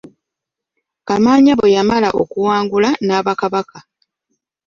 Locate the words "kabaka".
3.39-3.77